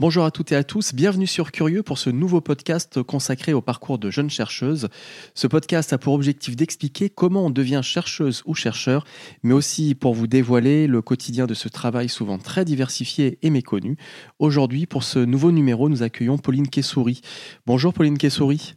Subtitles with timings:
[0.00, 3.60] Bonjour à toutes et à tous, bienvenue sur Curieux pour ce nouveau podcast consacré au
[3.60, 4.88] parcours de jeunes chercheuses.
[5.34, 9.04] Ce podcast a pour objectif d'expliquer comment on devient chercheuse ou chercheur,
[9.44, 13.96] mais aussi pour vous dévoiler le quotidien de ce travail souvent très diversifié et méconnu.
[14.40, 17.20] Aujourd'hui, pour ce nouveau numéro, nous accueillons Pauline Kessoury.
[17.64, 18.74] Bonjour Pauline Kessoury.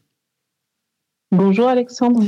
[1.32, 2.24] Bonjour Alexandre.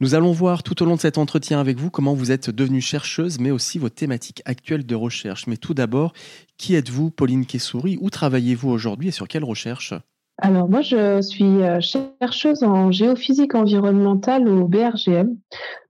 [0.00, 2.80] Nous allons voir tout au long de cet entretien avec vous comment vous êtes devenue
[2.80, 5.46] chercheuse, mais aussi vos thématiques actuelles de recherche.
[5.46, 6.12] Mais tout d'abord,
[6.58, 7.96] qui êtes-vous, Pauline Kessoury?
[8.00, 9.94] Où travaillez-vous aujourd'hui et sur quelle recherche?
[10.38, 15.36] Alors moi, je suis euh, chercheuse en géophysique environnementale au BRGM.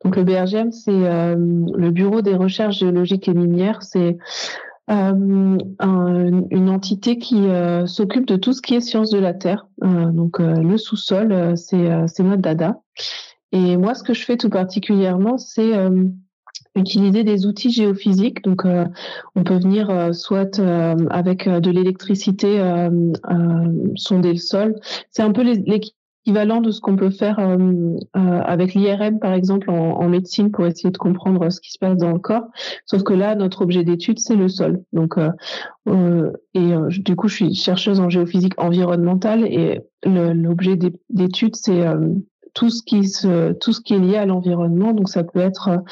[0.04, 3.82] Donc le BRGM, c'est euh, le Bureau des recherches géologiques et minières.
[3.82, 4.18] C'est
[4.90, 5.56] euh,
[6.50, 9.68] une entité qui euh, s'occupe de tout ce qui est sciences de la Terre.
[9.84, 11.78] Euh, donc le sous-sol, c'est
[12.20, 12.80] notre dada.
[13.52, 15.72] Et moi, ce que je fais tout particulièrement, c'est
[16.76, 18.42] utiliser des outils géophysiques.
[18.42, 20.60] Donc, on peut venir soit
[21.10, 22.60] avec de l'électricité
[23.96, 24.76] sonder le sol.
[25.10, 27.56] C'est un peu l'équipe équivalent de ce qu'on peut faire euh,
[28.16, 31.96] euh, avec l'IRM, par exemple, en, médecine, pour essayer de comprendre ce qui se passe
[31.96, 32.46] dans le corps.
[32.84, 34.82] Sauf que là, notre objet d'étude, c'est le sol.
[34.92, 40.76] Donc, euh, et du coup, je suis chercheuse en géophysique environnementale et l'objet
[41.08, 41.84] d'étude, c'est
[42.54, 44.92] tout ce qui se, tout ce qui est lié à l'environnement.
[44.92, 45.82] Donc, ça peut être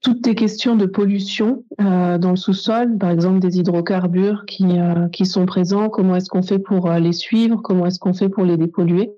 [0.00, 4.66] toutes les questions de pollution euh, dans le sous-sol, par exemple des hydrocarbures qui,
[5.12, 8.44] qui sont présents, comment est-ce qu'on fait pour les suivre, comment est-ce qu'on fait pour
[8.44, 9.12] les dépolluer?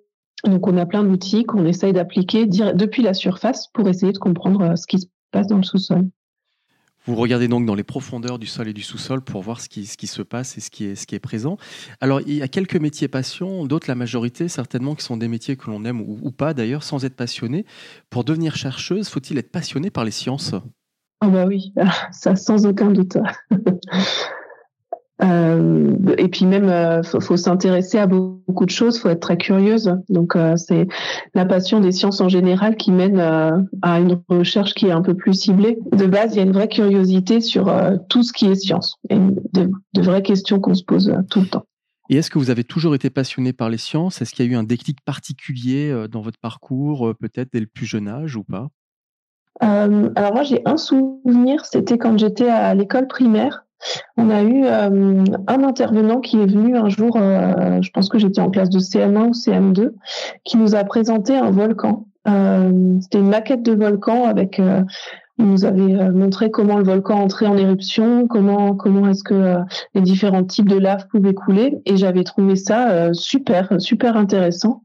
[0.44, 4.62] Donc, on a plein d'outils qu'on essaye d'appliquer depuis la surface pour essayer de comprendre
[4.62, 6.08] euh, ce qui se passe dans le sous-sol.
[7.06, 9.86] Vous regardez donc dans les profondeurs du sol et du sous-sol pour voir ce qui,
[9.86, 11.56] ce qui se passe et ce qui, est, ce qui est présent.
[12.00, 15.56] Alors, il y a quelques métiers passion, d'autres, la majorité, certainement, qui sont des métiers
[15.56, 17.64] que l'on aime ou, ou, pas d'ailleurs, sans être passionné.
[18.10, 20.54] Pour devenir chercheuse, faut-il être passionné par les sciences?
[21.20, 21.72] Ah, bah oui,
[22.10, 23.16] ça sans aucun doute.
[25.22, 29.97] Euh, et puis même, euh, faut, s'intéresser à beaucoup de choses, faut être très curieuse.
[30.09, 30.87] Donc euh, c'est
[31.34, 33.19] la passion des sciences en général qui mène
[33.82, 35.78] à une recherche qui est un peu plus ciblée.
[35.93, 37.72] De base, il y a une vraie curiosité sur
[38.09, 41.47] tout ce qui est science, et de, de vraies questions qu'on se pose tout le
[41.47, 41.65] temps.
[42.09, 44.22] Et est-ce que vous avez toujours été passionné par les sciences?
[44.22, 47.87] Est-ce qu'il y a eu un déclic particulier dans votre parcours, peut-être dès le plus
[47.87, 48.69] jeune âge ou pas?
[49.60, 53.66] Alors moi, j'ai un souvenir, c'était quand j'étais à l'école primaire.
[54.16, 58.19] On a eu euh, un intervenant qui est venu un jour, euh, je pense que
[58.19, 59.92] j'étais en classe de CM1 ou CM2,
[60.44, 62.06] qui nous a présenté un volcan.
[62.28, 64.60] Euh, c'était une maquette de volcan avec
[65.38, 69.59] il nous avait montré comment le volcan entrait en éruption, comment comment est-ce que
[69.94, 74.82] les différents types de lave pouvaient couler, et j'avais trouvé ça super super intéressant.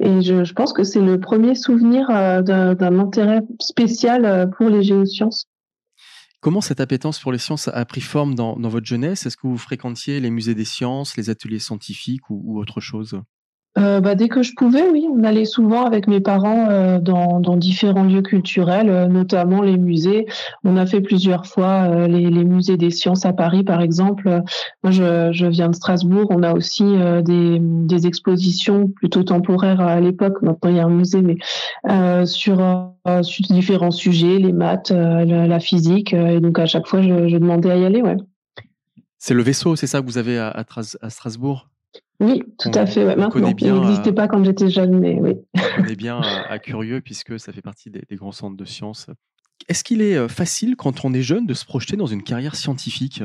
[0.00, 5.50] Et je, je pense que c'est le premier souvenir d'un intérêt spécial pour les géosciences.
[6.40, 9.26] Comment cette appétence pour les sciences a pris forme dans, votre jeunesse?
[9.26, 13.20] Est-ce que vous fréquentiez les musées des sciences, les ateliers scientifiques ou autre chose?
[13.78, 15.06] Euh, bah, dès que je pouvais, oui.
[15.10, 20.26] On allait souvent avec mes parents euh, dans, différents lieux culturels, euh, notamment les musées.
[20.64, 24.42] On a fait plusieurs fois les, musées des sciences à Paris, par exemple.
[24.82, 26.26] Moi, je, viens de Strasbourg.
[26.30, 26.84] On a aussi
[27.24, 30.40] des, expositions plutôt temporaires à l'époque.
[30.42, 31.36] Maintenant, il y a un musée, mais
[32.26, 32.58] sur,
[33.50, 36.12] différents sujets, les maths, la, physique.
[36.12, 38.02] et donc, à chaque fois, je, demandais à y aller.
[38.02, 38.16] Ouais.
[39.18, 40.64] C'est le vaisseau, c'est ça que vous avez à
[41.08, 41.69] Strasbourg?
[42.20, 43.04] Oui, tout à fait.
[43.04, 45.36] Maintenant, il n'existait pas quand j'étais jeune, mais oui.
[45.54, 49.08] On connaît bien à, Curieux puisque ça fait partie des, grands centres de sciences.
[49.68, 52.56] Est-ce qu'il est euh, facile quand on est jeune de se projeter dans une carrière
[52.56, 53.22] scientifique?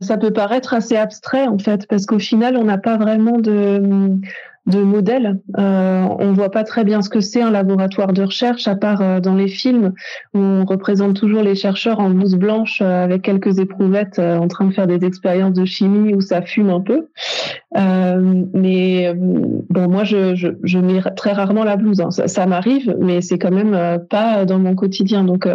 [0.00, 4.18] Ça peut paraître assez abstrait en fait, parce qu'au final, on n'a pas vraiment de,
[4.66, 5.40] de modèle.
[5.58, 9.02] Euh, on voit pas très bien ce que c'est un laboratoire de recherche, à part
[9.02, 9.92] euh, dans les films
[10.32, 14.48] où on représente toujours les chercheurs en blouse blanche euh, avec quelques éprouvettes euh, en
[14.48, 17.08] train de faire des expériences de chimie où ça fume un peu.
[17.74, 22.00] mais bon, moi, je, je, je, mets très rarement la blouse.
[22.00, 22.10] Hein.
[22.10, 25.24] Ça, ça m'arrive, mais c'est quand même pas dans mon quotidien.
[25.24, 25.48] Donc,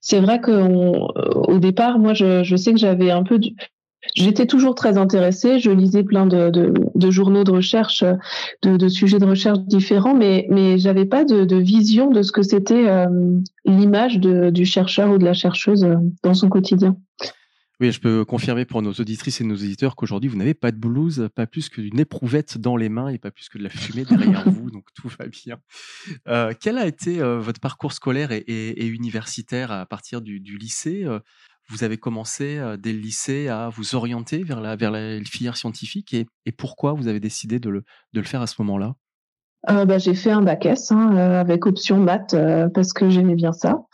[0.00, 3.54] c'est vrai qu'au départ, moi, je, je sais que j'avais un peu du,
[4.14, 5.58] J'étais toujours très intéressée.
[5.58, 8.04] Je lisais plein de, de, journaux de recherche,
[8.62, 12.42] de, de, sujets de recherche différents, mais mais j'avais pas de, vision de ce que
[12.42, 13.06] c'était euh,
[13.64, 16.96] l'image du chercheur ou de la chercheuse euh, dans son quotidien.
[17.78, 20.78] Oui, je peux confirmer pour nos auditrices et nos éditeurs qu'aujourd'hui, vous n'avez pas de
[20.78, 23.68] blouse, pas plus que d'une éprouvette dans les mains et pas plus que de la
[23.68, 25.58] fumée derrière vous, donc tout va bien.
[26.26, 31.04] Euh, quel a été votre parcours scolaire et, et, universitaire à partir du, du lycée
[31.68, 34.92] vous avez commencé dès le lycée à vous orienter vers la, vers
[35.26, 36.26] filière scientifique et,
[36.56, 38.94] pourquoi vous avez décidé de le faire à ce moment-là?
[39.70, 43.08] Euh, bah, j'ai fait un bac S hein, euh, avec option maths euh, parce que
[43.08, 43.84] j'aimais bien ça.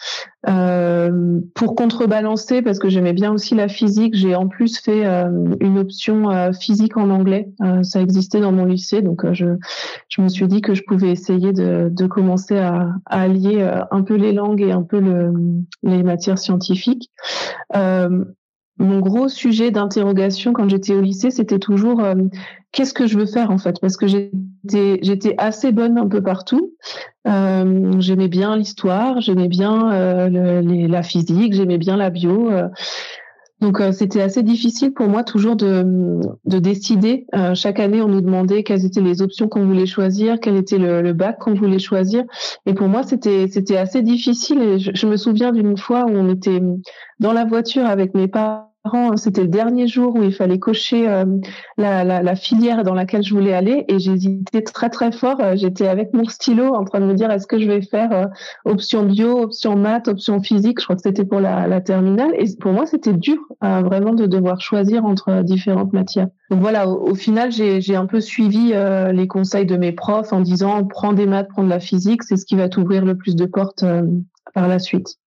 [0.48, 5.04] Euh, pour contrebalancer, parce que j'aimais bien aussi la physique, j'ai en plus fait
[5.60, 7.48] une option physique en anglais.
[7.82, 9.46] ça existait dans mon lycée, donc je,
[10.08, 14.02] je me suis dit que je pouvais essayer de, de commencer à, à allier un
[14.02, 15.32] peu les langues et un peu le,
[15.84, 17.12] les matières scientifiques
[18.78, 22.14] mon gros sujet d'interrogation quand j'étais au lycée, c'était toujours euh,
[22.72, 24.36] qu'est-ce que je veux faire en fait, parce que j'étais
[24.68, 26.74] j'étais assez bonne un peu partout.
[27.26, 32.50] Euh, j'aimais bien l'histoire, j'aimais bien euh, la physique, j'aimais bien la bio.
[33.60, 37.26] donc c'était assez difficile pour moi toujours de, de décider.
[37.54, 41.02] chaque année, on nous demandait quelles étaient les options qu'on voulait choisir, quel était le,
[41.02, 42.24] le bac qu'on voulait choisir.
[42.66, 44.60] Et pour moi, c'était c'était assez difficile.
[44.62, 46.60] Et je, je me souviens d'une fois où on était
[47.20, 48.71] dans la voiture avec mes parents
[49.16, 51.24] c'était le dernier jour où il fallait cocher euh,
[51.78, 55.36] la, filière dans laquelle je voulais aller et j'hésitais très très fort.
[55.40, 58.12] Euh, j'étais avec mon stylo en train de me dire est-ce que je vais faire
[58.12, 58.26] euh,
[58.64, 60.80] option bio, option maths, option physique?
[60.80, 64.60] Je crois que c'était pour la, terminale et pour moi c'était dur vraiment de devoir
[64.60, 66.28] choisir entre différentes matières.
[66.50, 68.72] Donc voilà, au, au final j'ai un peu suivi
[69.12, 72.36] les conseils de mes profs en disant prends des maths, prends de la physique, c'est
[72.36, 73.84] ce qui va t'ouvrir le plus de portes
[74.54, 75.18] par la suite.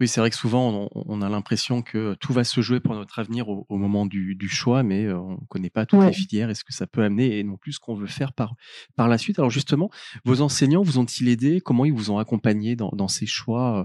[0.00, 3.18] Oui, c'est vrai que souvent, on, a l'impression que tout va se jouer pour notre
[3.18, 6.54] avenir au, moment du, choix, mais euh, on ne connaît pas toutes les filières et
[6.54, 8.54] ce que ça peut amener et non plus ce qu'on veut faire par,
[8.94, 9.40] par la suite.
[9.40, 9.90] Alors justement,
[10.24, 11.60] vos enseignants vous ont-ils aidé?
[11.60, 13.84] Comment ils vous ont accompagné dans, ces choix euh,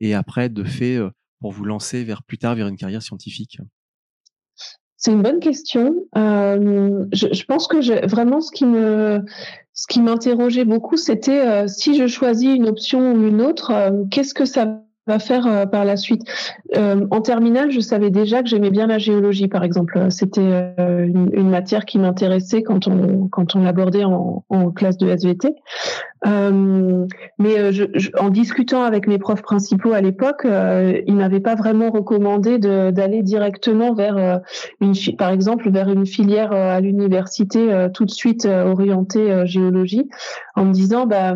[0.00, 3.58] et après, de fait, euh, pour vous lancer vers plus tard vers une carrière scientifique?
[4.96, 5.94] C'est une bonne question.
[6.14, 9.24] je, pense que vraiment ce qui me
[9.74, 14.44] ce qui m'interrogeait beaucoup, c'était si je choisis une option ou une autre, qu'est-ce que
[14.44, 16.22] ça va faire euh, par la suite.
[16.76, 20.10] Euh, en terminale, je savais déjà que j'aimais bien la géologie, par exemple.
[20.10, 24.42] C'était euh, une, matière qui m'intéressait quand on quand on l'abordait en,
[24.74, 25.54] classe de SVT.
[26.24, 27.54] mais
[28.18, 33.92] en discutant avec mes profs principaux à l'époque, ils n'avaient pas vraiment recommandé d'aller directement
[33.92, 34.40] vers
[34.80, 40.08] une, par exemple, vers une filière à l'université tout de suite orientée géologie,
[40.54, 41.34] en me disant, bah,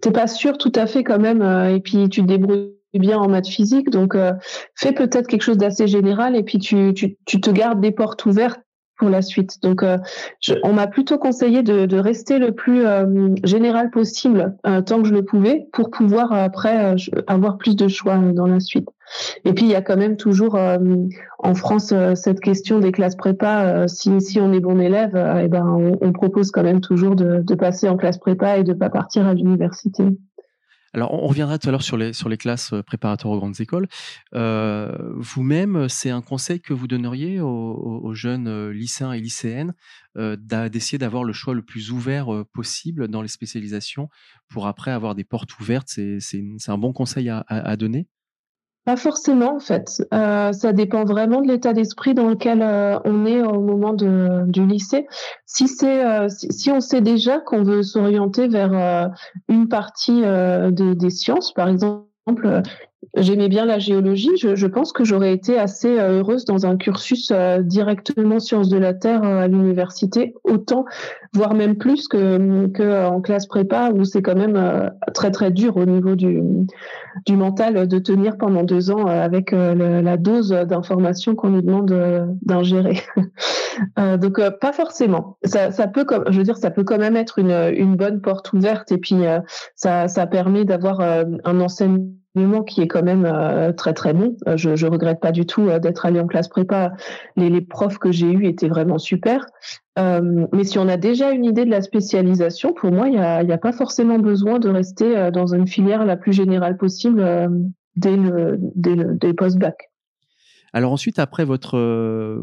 [0.00, 3.28] t'es pas sûr tout à fait quand même, et puis tu te débrouilles bien en
[3.28, 4.32] maths physique, donc euh,
[4.74, 8.26] fais peut-être quelque chose d'assez général et puis tu, tu, tu, te gardes des portes
[8.26, 8.60] ouvertes
[8.98, 9.62] pour la suite.
[9.62, 9.96] Donc, euh,
[10.62, 15.14] on m'a plutôt conseillé de, de, rester le plus euh, général possible tant que je
[15.14, 16.96] le pouvais pour pouvoir après
[17.26, 18.88] avoir plus de choix dans la suite.
[19.44, 20.58] Et puis il y a quand même toujours
[21.38, 23.86] en France cette question des classes prépa.
[23.88, 25.66] si, si on est bon élève, eh ben
[26.00, 29.34] on, propose quand même toujours de, passer en classe prépa et de pas partir à
[29.34, 30.04] l'université.
[30.92, 33.60] Alors, on reviendra tout à l'heure sur les, sur les classes euh, préparatoires aux grandes
[33.60, 33.86] écoles.
[34.34, 39.74] Euh, vous-même, c'est un conseil que vous donneriez aux, jeunes euh, lycéens et lycéennes
[40.16, 44.08] d'essayer d'avoir le choix le plus ouvert possible dans les spécialisations
[44.48, 45.86] pour après avoir des portes ouvertes?
[45.88, 46.18] C'est
[46.66, 48.08] un bon conseil à donner?
[48.84, 50.02] Pas forcément, en fait.
[50.14, 54.44] Euh, ça dépend vraiment de l'état d'esprit dans lequel euh, on est au moment de,
[54.46, 55.06] du lycée.
[55.46, 59.10] Si euh, si, on sait déjà qu'on veut s'orienter vers
[59.48, 62.62] une partie des, sciences, par exemple,
[63.16, 64.36] j'aimais bien la géologie.
[64.38, 68.94] Je, je pense que j'aurais été assez heureuse dans un cursus directement sciences de la
[68.94, 70.84] terre à l'université, autant,
[71.32, 75.76] voire même plus que, que en classe prépa où c'est quand même très très dur
[75.76, 76.42] au niveau du
[77.26, 81.62] du mental de tenir pendant deux ans euh, avec euh, la dose d'informations qu'on nous
[81.62, 83.00] demande euh, d'ingérer.
[83.96, 85.38] donc pas forcément.
[85.44, 88.52] Ça, ça, peut, je veux dire, ça peut quand même être une, une bonne porte
[88.52, 89.16] ouverte et puis
[89.74, 92.10] ça, ça permet d'avoir un enseignement
[92.66, 94.36] qui est quand même très très bon.
[94.54, 96.92] Je, je regrette pas du tout d'être allé en classe prépa.
[97.36, 99.46] Les, profs que j'ai eus étaient vraiment super.
[99.98, 103.18] Euh, mais si on a déjà une idée de la spécialisation, pour moi, il n'y
[103.52, 107.48] a, pas forcément besoin de rester euh, dans une filière la plus générale possible euh,
[107.96, 109.90] dès le, dès le post-bac.
[110.72, 111.76] Alors ensuite, après votre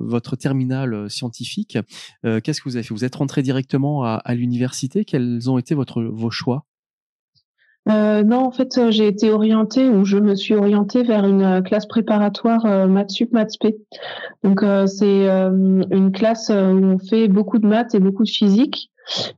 [0.01, 1.77] votre terminale scientifique,
[2.23, 2.93] qu'est-ce que vous avez fait?
[2.93, 5.05] Vous êtes rentré directement à, à l'université.
[5.05, 6.65] Quels ont été votre vos choix?
[7.87, 12.65] Non, en fait, j'ai été orientée ou je me suis orientée vers une classe préparatoire
[12.65, 13.77] euh, maths sup maths p.
[14.43, 18.91] Donc c'est une classe où on fait beaucoup de maths et beaucoup de physique.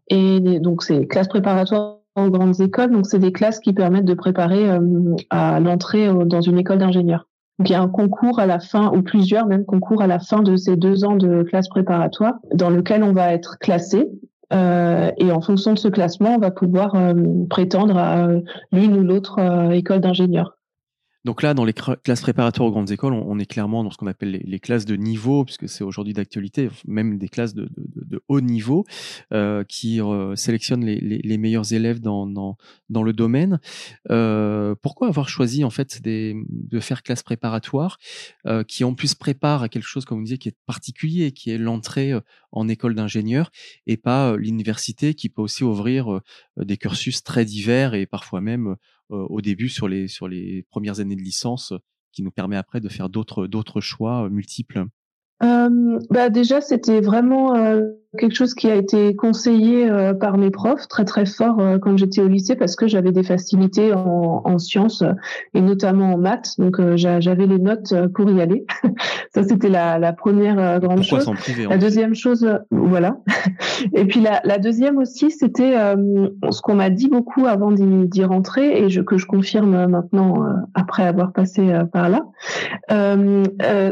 [0.07, 2.91] Et donc c'est classe préparatoire aux grandes écoles.
[2.91, 4.67] Donc c'est des classes qui permettent de préparer
[5.29, 7.27] à l'entrée dans une école d'ingénieurs.
[7.59, 10.19] Donc il y a un concours à la fin, ou plusieurs même concours à la
[10.19, 14.07] fin de ces deux ans de classe préparatoire, dans lequel on va être classé.
[14.51, 17.13] Euh, et en fonction de ce classement, on va pouvoir euh,
[17.49, 18.27] prétendre à
[18.71, 20.58] l'une ou l'autre euh, école d'ingénieur.
[21.25, 24.07] Donc là, dans les classes préparatoires aux grandes écoles, on, est clairement dans ce qu'on
[24.07, 27.69] appelle les, classes de niveau, puisque c'est aujourd'hui d'actualité, même des classes de,
[28.29, 28.85] haut niveau,
[29.33, 32.55] euh, qui euh, sélectionnent les, meilleurs élèves dans,
[32.89, 33.59] le domaine.
[34.09, 37.97] Euh, pourquoi avoir choisi en fait de faire classes préparatoires
[38.67, 41.57] qui en plus préparent à quelque chose, comme vous disiez, qui est particulier, qui est
[41.57, 42.13] l'entrée
[42.51, 43.51] en école d'ingénieur,
[43.87, 46.21] et pas l'université qui peut aussi ouvrir
[46.57, 48.77] des cursus très divers et parfois même
[49.09, 51.73] au début sur les, sur les premières années de licence
[52.11, 54.85] qui nous permet après de faire d'autres, d'autres choix euh, multiples?
[55.41, 57.81] Euh, bah déjà, c'était vraiment euh,
[58.17, 61.95] quelque chose qui a été conseillé euh, par mes profs très très fort euh, quand
[61.97, 65.03] j'étais au lycée parce que j'avais des facilités en, en, sciences
[65.53, 66.55] et notamment en maths.
[66.57, 68.65] Donc j'avais les notes pour y aller.
[69.33, 71.35] Ça c'était la, la, première grande Pourquoi chose.
[71.35, 73.17] Priver, la deuxième chose, voilà.
[73.93, 78.83] et puis la, la deuxième aussi, c'était ce qu'on m'a dit beaucoup avant d'y rentrer
[78.83, 82.25] et je, que je confirme maintenant après avoir passé par là.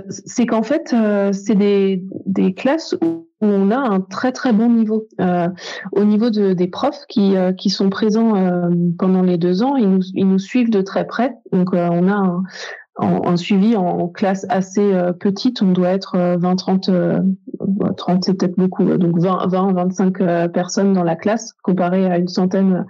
[0.09, 0.95] C'est qu'en fait
[1.31, 5.07] c'est des, des classes où on a un très très bon niveau.
[5.21, 5.47] Euh,
[5.91, 9.75] au niveau de, des profs qui, euh, qui sont présents euh, pendant les deux ans,
[9.75, 11.35] ils nous, ils nous suivent de très près.
[11.51, 12.43] Donc on a
[12.99, 16.89] un, suivi en classe assez petite, on doit être 20, 30,
[17.95, 22.27] 30 c'est peut-être beaucoup, donc 20, 20 25 personnes dans la classe, comparé à une
[22.27, 22.87] centaine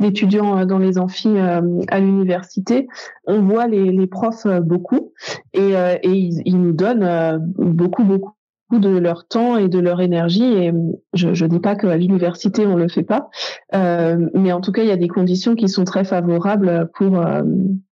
[0.00, 2.88] d'étudiants dans les amphis à l'université.
[3.26, 5.12] On voit les, profs beaucoup
[5.52, 8.32] et, ils, nous donnent beaucoup, beaucoup
[8.78, 10.44] de leur temps et de leur énergie.
[10.44, 10.72] Et
[11.14, 13.28] je ne dis pas qu'à l'université on le fait pas,
[13.74, 17.18] euh, mais en tout cas il y a des conditions qui sont très favorables pour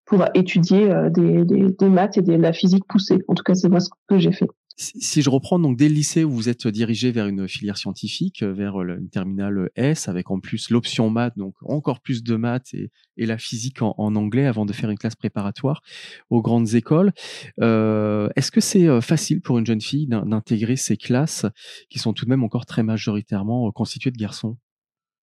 [0.06, 3.18] pour étudier euh, des, des, maths et de la physique poussée.
[3.28, 4.48] En tout cas, c'est moi ce que j'ai fait.
[4.78, 8.42] Si je reprends donc dès le lycée où vous êtes dirigé vers une filière scientifique,
[8.42, 12.74] euh, vers une terminale S, avec en plus l'option maths, donc encore plus de maths
[12.74, 15.80] et, la physique en, en, anglais avant de faire une classe préparatoire
[16.28, 17.12] aux grandes écoles.
[17.60, 21.46] Euh, Est-ce que c'est euh, facile pour une jeune fille d'intégrer ces classes
[21.88, 24.58] qui sont tout de même encore très majoritairement constituées de garçons?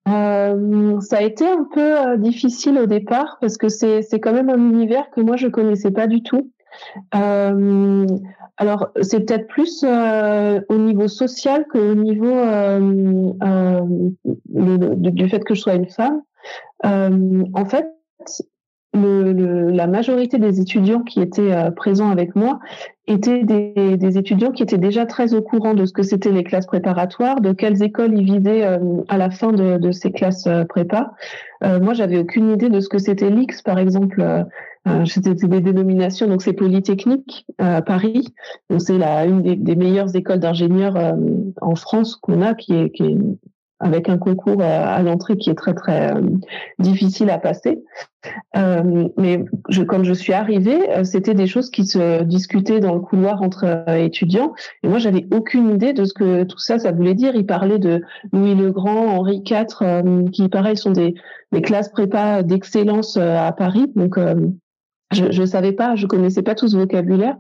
[0.10, 4.50] Euh, ça a été un peu euh, difficile au départ parce que c'est quand même
[4.50, 6.52] un univers que moi je connaissais pas du tout.
[7.16, 8.06] Euh,
[8.58, 12.34] alors c'est peut-être plus euh, au niveau social qu'au niveau
[14.50, 16.22] du fait que je sois une femme.
[16.84, 17.88] en fait,
[18.94, 22.60] la majorité des étudiants qui étaient euh, présents avec moi
[23.08, 26.68] étaient des, étudiants qui étaient déjà très au courant de ce que c'était les classes
[26.68, 31.14] préparatoires, de quelles écoles ils visaient euh, à la fin de, ces classes euh, prépa.
[31.62, 34.22] moi, j'avais aucune idée de ce que c'était l'X, par exemple.
[35.06, 38.28] C'était des dénominations, donc c'est Polytechnique à Paris.
[38.70, 40.96] Donc c'est la une des, des meilleures écoles d'ingénieurs
[41.62, 43.18] en France qu'on a, qui est, qui est
[43.84, 46.22] avec un concours à, l'entrée qui est très très euh,
[46.80, 47.84] difficile à passer.
[48.56, 52.94] Euh, mais je, quand je suis arrivée, euh, c'était des choses qui se discutaient dans
[52.94, 54.54] le couloir entre étudiants.
[54.84, 57.36] Et moi, j'avais aucune idée de ce que tout ça, ça voulait dire.
[57.36, 61.14] Ils parlaient de Louis le Grand, Henri IV, qui pareil sont des,
[61.52, 63.92] des classes prépa d'excellence à Paris.
[63.96, 64.18] Donc
[65.14, 67.38] je ne savais pas, je connaissais pas tout ce vocabulaire.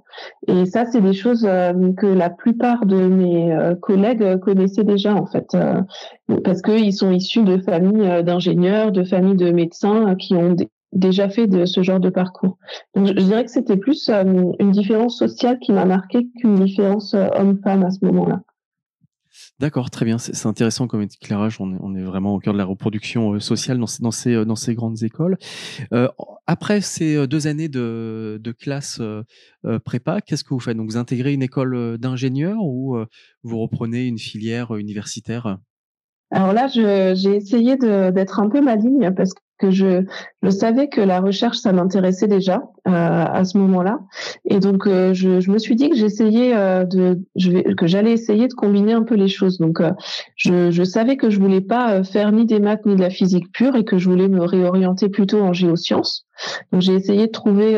[0.47, 5.15] Et ça, c'est des choses euh, que la plupart de mes euh, collègues connaissaient déjà,
[5.15, 5.81] en fait, euh,
[6.43, 10.55] parce qu'ils sont issus de familles d'ingénieurs, de familles de médecins qui ont
[10.91, 12.57] déjà fait ce genre de parcours.
[12.95, 17.83] Donc, je, dirais que c'était plus une différence sociale qui m'a marqué qu'une différence homme-femme
[17.83, 18.41] à ce moment-là.
[19.63, 20.17] D'accord, très bien.
[20.17, 21.61] C'est intéressant comme éclairage.
[21.61, 25.37] On est, vraiment au cœur de la reproduction euh, sociale euh, dans ces grandes écoles.
[25.93, 26.09] Euh,
[26.47, 29.01] après ces deux années de, classe
[29.85, 30.75] prépa, qu'est-ce que vous faites?
[30.75, 32.97] Donc, vous intégrez une école d'ingénieur ou
[33.43, 35.57] vous reprenez une filière universitaire?
[36.31, 40.03] Alors là, j'ai essayé d'être un peu maligne parce que je,
[40.41, 43.99] je savais que la recherche, ça m'intéressait déjà euh, à ce moment-là.
[44.43, 47.87] Et donc, euh, je, je, me suis dit que j'essayais euh, de, je vais, que
[47.87, 49.59] j'allais essayer de combiner un peu les choses.
[49.59, 49.91] Donc, euh,
[50.35, 53.51] je, je, savais que je voulais pas faire ni des maths ni de la physique
[53.53, 56.27] pure et que je voulais me réorienter plutôt en géosciences.
[56.71, 57.77] Donc j'ai essayé de trouver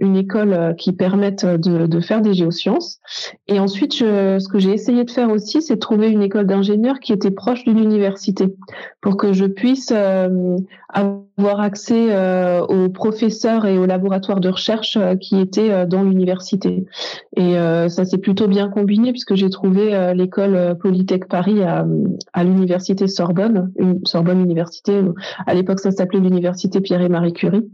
[0.00, 3.00] une école qui permette de, de, faire des géosciences.
[3.48, 7.00] Et ensuite, je, ce que j'ai essayé de faire aussi, c'est trouver une école d'ingénieurs
[7.00, 8.54] qui était proche d'une université
[9.00, 9.92] pour que je puisse
[10.92, 12.08] avoir accès
[12.68, 16.84] aux professeurs et aux laboratoires de recherche qui étaient dans l'université.
[17.36, 17.54] Et
[17.88, 21.86] ça s'est plutôt bien combiné puisque j'ai trouvé l'école Polytech Paris à,
[22.32, 25.02] à l'université Sorbonne, une Sorbonne Université.
[25.46, 27.68] À l'époque, ça s'appelait l'université Pierre et Marie Curie.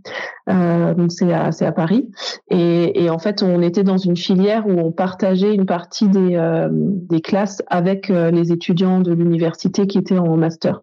[0.49, 2.11] Euh, c'est à, à Paris.
[2.51, 6.35] Et, et, en fait, on était dans une filière où on partageait une partie des,
[6.35, 10.83] euh, des classes avec euh, les étudiants de l'université qui étaient en master.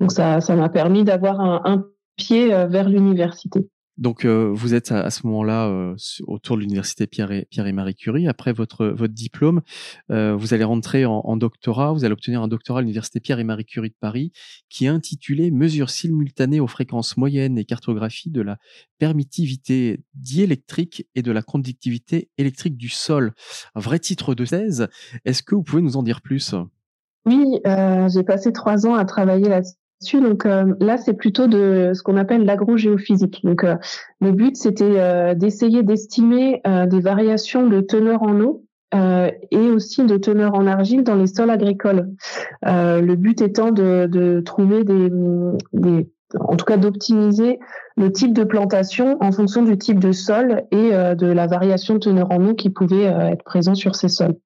[0.00, 1.84] Donc ça, ça m'a permis d'avoir un, un
[2.16, 3.68] pied vers l'université.
[3.96, 5.94] Donc, euh, vous êtes à, ce moment-là euh,
[6.26, 8.26] autour de l'université Pierre et, Marie Curie.
[8.26, 9.62] Après votre, diplôme,
[10.10, 11.92] euh, vous allez rentrer en, doctorat.
[11.92, 14.32] Vous allez obtenir un doctorat à l'université Pierre et Marie Curie de Paris,
[14.68, 18.58] qui est intitulé Mesures simultanées aux fréquences moyennes et cartographie de la
[18.98, 23.32] permittivité diélectrique et de la conductivité électrique du sol.
[23.76, 24.88] Un vrai titre de thèse.
[25.24, 26.54] Est-ce que vous pouvez nous en dire plus?
[27.26, 29.48] Oui, j'ai passé trois ans à travailler
[30.12, 33.40] donc euh, là, c'est plutôt de ce qu'on appelle l'agro-géophysique.
[33.44, 33.76] Donc euh,
[34.20, 38.64] le but, c'était euh, d'essayer d'estimer des variations de teneur en eau
[39.50, 42.10] et aussi de teneur en argile dans les sols agricoles.
[42.62, 45.10] le but étant de, trouver des,
[46.38, 47.58] en tout cas d'optimiser
[47.96, 51.98] le type de plantation en fonction du type de sol et de la variation de
[51.98, 54.36] teneur en eau qui pouvait être présent sur ces sols.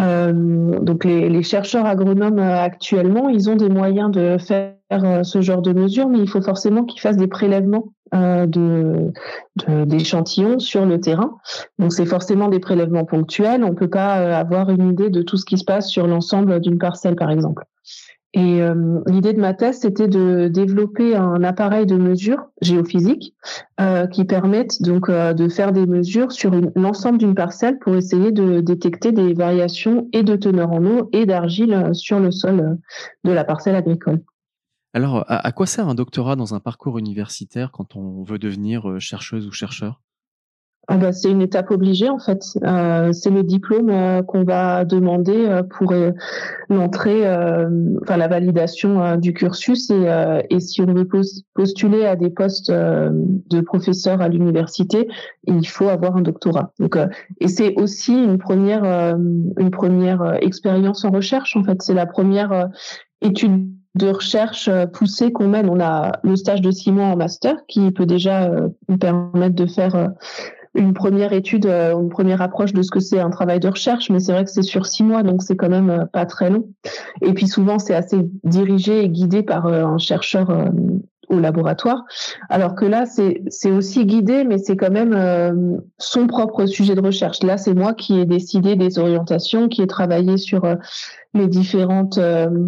[0.00, 0.32] Euh,
[0.80, 5.62] donc les, chercheurs agronomes euh, actuellement, ils ont des moyens de faire euh, ce genre
[5.62, 9.12] de mesures, mais il faut forcément qu'ils fassent des prélèvements de
[9.68, 11.38] d'échantillons sur le terrain.
[11.78, 13.62] Donc c'est forcément des prélèvements ponctuels.
[13.62, 16.78] On peut pas avoir une idée de tout ce qui se passe sur l'ensemble d'une
[16.78, 17.62] parcelle, par exemple.
[18.32, 23.34] Et euh, l'idée de ma thèse, c'était de développer un appareil de mesure géophysique
[23.80, 28.30] euh, qui permette donc euh, de faire des mesures sur l'ensemble d'une parcelle pour essayer
[28.30, 32.78] de détecter des variations et de teneur en eau et d'argile sur le sol
[33.24, 34.22] de la parcelle agricole.
[34.92, 39.46] Alors, à quoi sert un doctorat dans un parcours universitaire quand on veut devenir chercheuse
[39.46, 40.00] ou chercheur?
[40.92, 42.42] Ah bah, c'est une étape obligée en fait.
[42.64, 45.94] Euh, c'est le diplôme euh, qu'on va demander euh, pour
[46.68, 47.20] l'entrée,
[48.02, 50.06] enfin la validation du cursus et,
[50.50, 51.06] et, si on veut
[51.54, 55.08] postuler à des postes de professeur à l'université,
[55.46, 56.72] il faut avoir un doctorat.
[56.78, 56.96] Donc
[57.40, 61.82] et c'est aussi une première une première expérience en recherche en fait.
[61.82, 62.68] C'est la première
[63.20, 65.68] étude de recherche poussée qu'on mène.
[65.68, 68.50] On a le stage de six mois en master qui peut déjà
[68.88, 70.10] nous permettre de faire
[70.74, 74.10] une première étude, euh, une première approche de ce que c'est un travail de recherche,
[74.10, 76.50] mais c'est vrai que c'est sur six mois, donc c'est quand même euh, pas très
[76.50, 76.68] long.
[77.22, 80.48] Et puis souvent, c'est assez dirigé et guidé par euh, un chercheur
[81.28, 82.04] au laboratoire.
[82.48, 87.00] Alors que là, c'est c'est aussi guidé, mais c'est quand même son propre sujet de
[87.00, 87.42] recherche.
[87.44, 90.62] Là, c'est moi qui ai décidé des orientations, qui ai travaillé sur
[91.34, 92.18] les différentes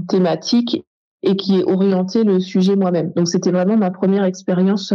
[0.09, 0.85] thématiques
[1.23, 3.13] et qui ai orienté le sujet moi-même.
[3.15, 4.93] Donc c'était vraiment ma première expérience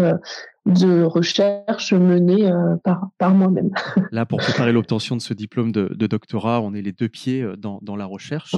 [0.68, 3.70] de recherche menée euh, par, par moi-même.
[4.12, 7.56] Là, pour préparer l'obtention de ce diplôme de, doctorat, on est les deux pieds euh,
[7.56, 8.56] dans, dans la recherche.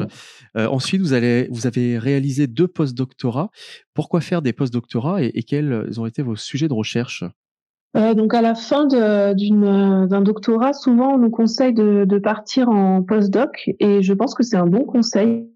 [0.58, 3.52] Euh, ensuite, vous, allez, vous avez réalisé deux post-doctorats.
[3.94, 7.24] Pourquoi faire des post-doctorats et, et quels ont été vos sujets de recherche?
[7.98, 13.72] Euh, donc à la fin d'un doctorat, souvent on nous conseille de, partir en postdoc
[13.80, 15.48] et je pense que c'est un bon conseil.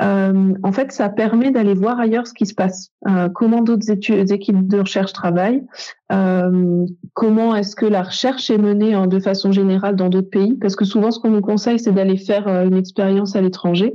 [0.00, 3.90] Euh, en fait, ça permet d'aller voir ailleurs ce qui se passe, euh, comment d'autres
[3.90, 5.64] équipes de recherche travaillent,
[6.12, 10.54] euh, comment est-ce que la recherche est menée hein, de façon générale dans d'autres pays,
[10.54, 13.94] parce que souvent ce qu'on nous conseille c'est d'aller faire une expérience à l'étranger.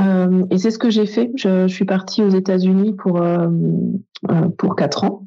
[0.00, 1.30] Euh, et c'est ce que j'ai fait.
[1.36, 3.48] Je, je, suis partie aux États-Unis pour euh,
[4.30, 5.24] euh pour quatre ans.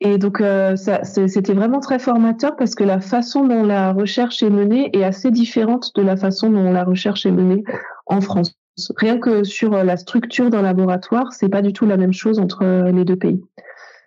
[0.00, 4.50] Et donc euh, c'était vraiment très formateur parce que la façon dont la recherche est
[4.50, 7.64] menée est assez différente de la façon dont la recherche est menée
[8.06, 8.54] en France.
[8.96, 12.64] Rien que sur la structure d'un laboratoire, c'est pas du tout la même chose entre
[12.90, 13.40] les deux pays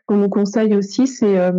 [0.08, 1.52] qu'on nous conseille aussi, c'est euh,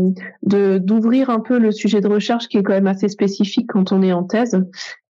[0.42, 4.02] d'ouvrir un peu le sujet de recherche qui est quand même assez spécifique quand on
[4.02, 4.64] est en thèse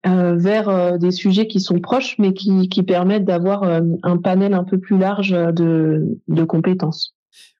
[0.05, 4.63] euh, vers euh, des sujets qui sont proches, mais qui, permettent d'avoir un panel un
[4.63, 7.15] peu plus large de, compétences.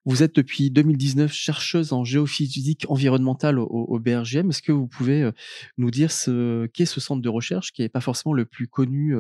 [0.06, 4.50] Vous êtes depuis 2019 chercheuse en géophysique environnementale au, BRGM.
[4.50, 5.30] Est-ce que vous pouvez
[5.78, 9.14] nous dire ce qu'est ce centre de recherche qui n'est pas forcément le plus connu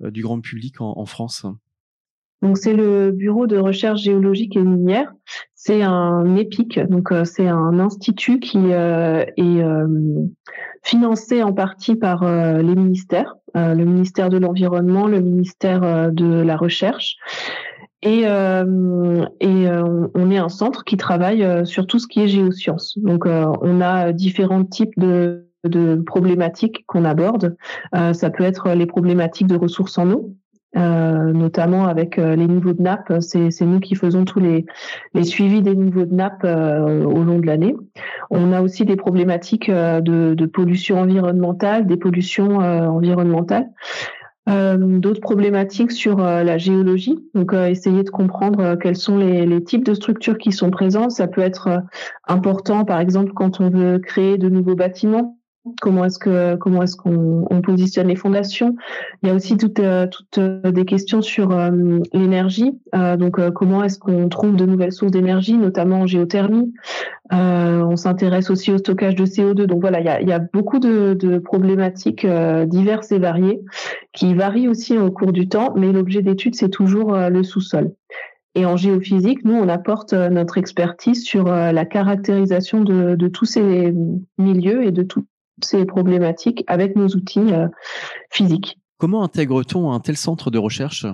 [0.00, 1.46] du grand public en France?
[2.42, 5.12] Donc c'est le Bureau de recherche géologique et minière.
[5.54, 9.86] C'est un EPIC, donc euh, c'est un institut qui euh, est euh,
[10.82, 17.16] financé en partie par les ministères, le ministère de l'environnement, le ministère de la recherche.
[18.02, 22.98] Et, on est un centre qui travaille sur tout ce qui est géosciences.
[22.98, 25.46] Donc, on a différents types de
[26.04, 27.56] problématiques qu'on aborde.
[27.92, 30.34] ça peut être les problématiques de ressources en eau,
[30.76, 33.12] euh, notamment avec les niveaux de nappe.
[33.20, 34.66] C'est nous qui faisons tous les,
[35.14, 37.76] les suivis des niveaux de nappe euh, au long de l'année.
[38.30, 43.68] On a aussi des problématiques de, de pollution environnementale, des pollutions environnementales.
[44.48, 49.46] Euh, d'autres problématiques sur euh, la géologie, donc euh, essayer de comprendre quels sont les,
[49.46, 51.12] les, types de structures qui sont présentes.
[51.12, 51.84] Ça peut être
[52.26, 55.38] important, par exemple, quand on veut créer de nouveaux bâtiments
[55.80, 58.74] comment est-ce que comment est-ce qu'on on positionne les fondations?
[59.22, 62.72] Il y a aussi toutes euh, toutes euh, des questions sur euh, l'énergie.
[62.92, 66.72] donc comment est-ce qu'on trouve de nouvelles sources d'énergie, notamment en géothermie?
[67.34, 69.64] on s'intéresse aussi au stockage de CO2.
[69.64, 72.26] Donc voilà, il y a, il y a beaucoup de, de problématiques
[72.66, 73.60] diverses et variées
[74.12, 77.92] qui varient aussi au cours du temps, mais l'objet d'étude c'est toujours le sous-sol.
[78.54, 83.94] Et en géophysique, nous, on apporte notre expertise sur la caractérisation de, de tous ces
[84.36, 85.24] milieux et de tout,
[85.62, 87.68] ces problématiques avec nos outils euh,
[88.30, 88.78] physiques.
[88.98, 91.06] Comment intègre-t-on un tel centre de recherche?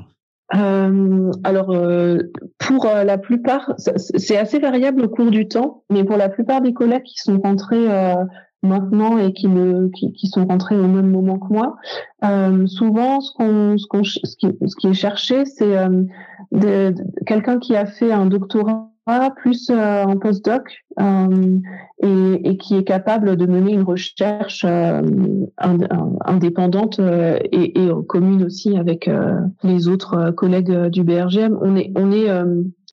[0.55, 2.19] Euh, alors, euh,
[2.59, 6.73] pour la plupart, c'est assez variable au cours du temps, mais pour la plupart des
[6.73, 7.87] collègues qui sont rentrés
[8.63, 11.77] maintenant et qui, me, qui, sont rentrés au même moment que moi,
[12.67, 15.77] souvent, ce, qu'on, ce, qu'on, ce, qui, ce qui est cherché, c'est
[17.27, 18.91] quelqu'un qui a fait un doctorat
[19.35, 21.59] plus euh, en postdoc euh,
[22.03, 25.03] et, et, qui est capable de mener une recherche euh,
[25.57, 29.11] indépendante et, commune aussi avec
[29.63, 31.59] les autres collègues du BRGM.
[31.61, 31.93] On est,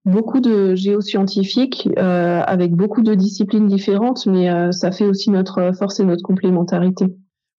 [0.06, 6.06] beaucoup de géoscientifiques avec beaucoup de disciplines différentes, mais ça fait aussi notre force et
[6.06, 7.06] notre complémentarité.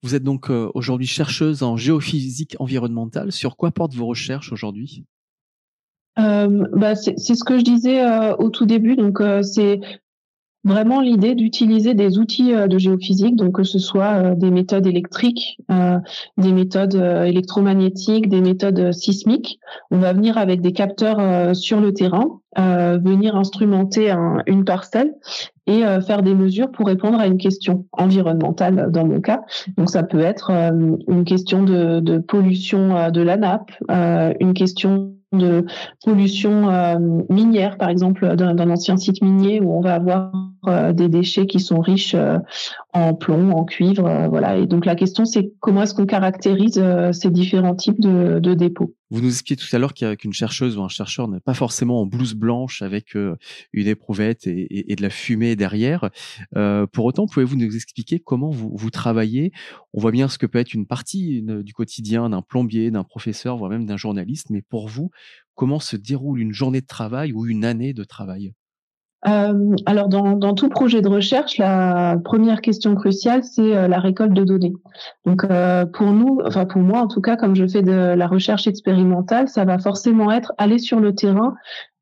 [0.03, 3.31] Vous êtes donc aujourd'hui chercheuse en géophysique environnementale.
[3.31, 5.03] Sur quoi portent vos recherches aujourd'hui?
[6.17, 8.95] Bah c'est ce que je disais euh, au tout début.
[8.95, 9.79] Donc, euh, c'est
[10.63, 15.61] vraiment l'idée d'utiliser des outils de géophysique, donc que ce soit des méthodes électriques,
[16.37, 19.61] des méthodes électromagnétiques, des méthodes sismiques.
[19.91, 24.13] On va venir avec des capteurs sur le terrain, venir instrumenter
[24.45, 25.13] une parcelle
[25.67, 29.43] et faire des mesures pour répondre à une question environnementale dans mon cas.
[29.77, 33.71] Donc ça peut être une question de, de pollution de la nappe,
[34.41, 35.65] une question de
[36.03, 36.97] pollution euh,
[37.29, 40.31] minière, par exemple, d'un ancien site minier où on va avoir
[40.67, 42.39] euh, des déchets qui sont riches euh,
[42.97, 44.57] en plomb, en cuivre, voilà.
[44.57, 46.81] Et donc la question, c'est comment est-ce qu'on caractérise
[47.11, 48.93] ces différents types de, dépôts?
[49.09, 52.05] Vous nous expliquiez tout à l'heure qu'une chercheuse ou un chercheur n'est pas forcément en
[52.05, 56.09] blouse blanche avec une éprouvette et, de la fumée derrière.
[56.91, 59.51] pour autant, pouvez-vous nous expliquer comment vous travaillez?
[59.93, 63.57] On voit bien ce que peut être une partie du quotidien d'un plombier, d'un professeur,
[63.57, 65.09] voire même d'un journaliste, mais pour vous,
[65.55, 68.53] comment se déroule une journée de travail ou une année de travail?
[69.25, 73.99] Euh, alors dans, dans, tout projet de recherche, la première question cruciale, c'est euh, la
[73.99, 74.73] récolte de données.
[75.25, 78.27] Donc euh, pour nous, enfin pour moi en tout cas, comme je fais de la
[78.27, 81.55] recherche expérimentale, ça va forcément être aller sur le terrain,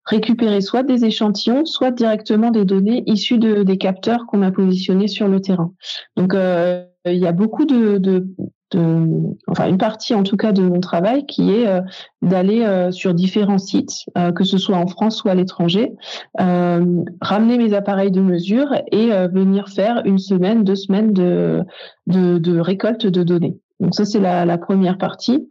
[0.06, 5.08] récupérer soit des échantillons, soit directement des données issues de, des capteurs qu'on a positionnés
[5.08, 5.72] sur le terrain.
[6.18, 8.28] Donc il y a beaucoup de, de,
[8.74, 11.82] enfin une partie en tout cas de mon travail qui est euh,
[12.22, 15.92] d'aller euh, sur différents sites, euh, que ce soit en France ou à l'étranger,
[16.38, 21.64] ramener mes appareils de mesure et venir faire une semaine, deux semaines de,
[22.08, 23.58] de, récolte de données.
[23.80, 25.48] Donc ça c'est la, la, première partie.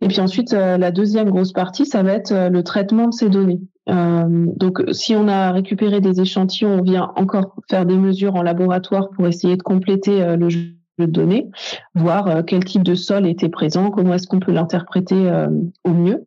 [0.00, 3.60] Et puis ensuite la deuxième grosse partie, ça va être le traitement de ces données.
[3.86, 9.10] donc, si on a récupéré des échantillons, on vient encore faire des mesures en laboratoire
[9.10, 11.48] pour essayer de compléter le jeu données,
[11.94, 15.48] voir euh, quel type de sol était présent, comment est-ce qu'on peut l'interpréter euh,
[15.84, 16.24] au mieux.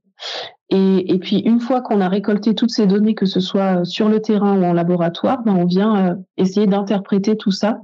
[0.74, 4.22] Et, puis une fois qu'on a récolté toutes ces données, que ce soit sur le
[4.22, 7.82] terrain ou en laboratoire, ben on vient euh, essayer d'interpréter tout ça.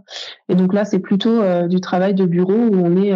[0.47, 3.13] Et donc là, c'est plutôt du travail de bureau où on est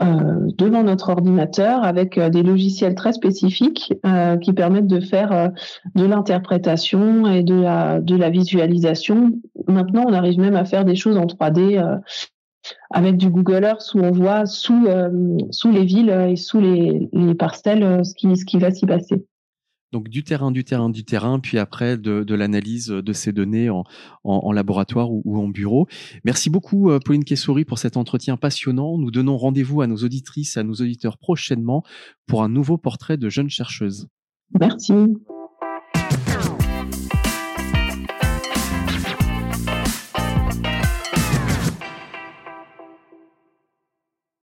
[0.00, 3.92] devant notre ordinateur avec des logiciels très spécifiques
[4.40, 5.50] qui permettent de faire
[5.94, 9.32] de l'interprétation et de la, de la visualisation.
[9.68, 12.00] Maintenant, on arrive même à faire des choses en 3D
[12.90, 15.10] avec du Google Earth où on voit sous, euh,
[15.50, 18.86] sous les villes et sous les, les parcelles euh, ce qui, ce qui va s'y
[18.86, 19.24] passer.
[19.92, 23.70] Donc du terrain, du terrain, du terrain, puis après de, de l'analyse de ces données
[23.70, 23.84] en,
[24.24, 25.86] en, laboratoire ou, en bureau.
[26.24, 28.98] Merci beaucoup euh, Pauline Kessoury pour cet entretien passionnant.
[28.98, 31.84] Nous donnons rendez-vous à nos auditrices, à nos auditeurs prochainement
[32.26, 34.08] pour un nouveau portrait de jeune chercheuse.
[34.58, 34.94] Merci.